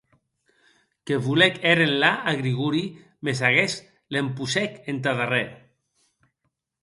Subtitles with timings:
[1.09, 2.81] Que volec hèr enlà a Grigori,
[3.29, 3.85] mès aguest
[4.15, 5.47] l'empossèc entà darrèr.